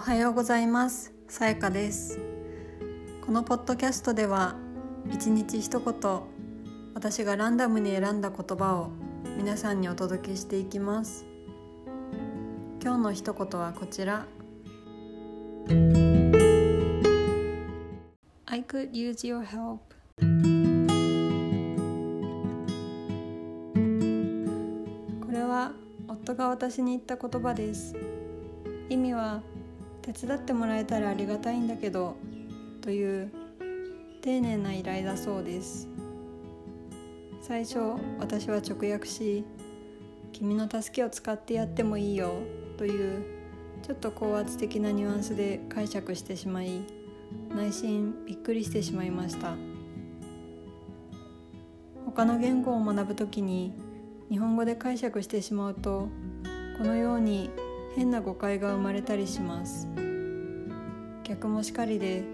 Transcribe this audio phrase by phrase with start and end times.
[0.00, 1.12] おはようございます。
[1.28, 2.18] さやかです。
[3.20, 4.56] このポッドキャストでは
[5.12, 6.20] 一日一言
[6.94, 8.92] 私がランダムに選んだ言葉を
[9.36, 11.26] 皆さんにお届けしていきます。
[12.82, 14.26] 今日の一言はこちら。
[18.46, 19.80] I could use your help.
[25.26, 25.72] これは
[26.08, 27.94] 夫が私に言った言葉です。
[28.88, 29.42] 意味は
[30.02, 32.16] 手伝ってもらえたらありがたいんだけど
[32.80, 33.30] という
[34.22, 35.88] 丁寧な依頼だそうです。
[37.42, 37.78] 最初
[38.18, 39.44] 私は直訳し
[40.32, 42.32] 「君の助けを使ってやってもいいよ」
[42.78, 43.24] という
[43.82, 46.82] ちょっと高圧的なニュアンスで解釈してしまい
[47.54, 49.56] 内心びっくりしてしまいました。
[52.06, 53.72] 他の言語を学ぶ時に
[54.28, 56.08] 日本語で解釈してしまうと
[56.78, 57.50] このように
[57.96, 59.88] 変な誤解が生まれたりします。
[61.24, 62.24] 逆もしかりで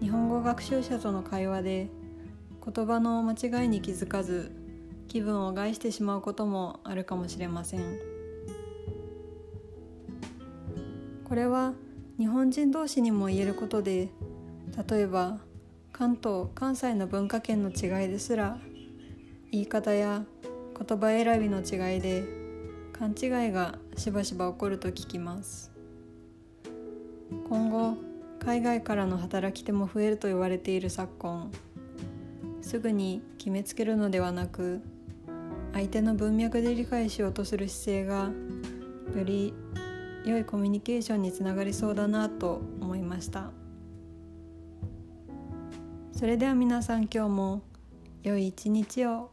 [0.00, 1.88] 日本語学習者との会話で
[2.64, 4.52] 言葉の間違いに気づかず
[5.08, 7.80] 気分を害してしまうこともあるかもしれません。
[11.24, 11.72] これは
[12.18, 14.08] 日本人同士にも言えることで
[14.88, 15.38] 例えば
[15.92, 18.58] 関東関西の文化圏の違いですら
[19.50, 20.24] 言い方や
[20.78, 22.43] 言葉選びの違いで
[22.96, 25.72] 勘違いがしばしば起こると聞きます。
[27.48, 27.96] 今後
[28.38, 31.50] 海外からの働き手も増えると言われている昨今
[32.62, 34.80] すぐに決めつけるのではなく
[35.72, 38.30] 相手の文脈で理解しようとする姿勢が
[39.16, 39.54] より
[40.24, 43.50] 良いコミュニケーションにつながりそうだなと思いました。
[46.12, 47.62] それでは皆さん今日も
[48.22, 49.30] 良い一日を。